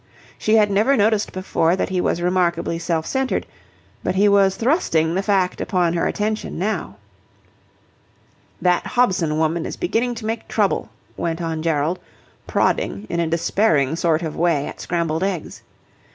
[0.39, 3.45] She had never noticed before that he was remarkably self centred,
[4.03, 6.95] but he was thrusting the fact upon her attention now.
[8.59, 11.99] "That Hobson woman is beginning to make trouble," went on Gerald,
[12.47, 15.61] prodding in a despairing sort of way at scrambled eggs.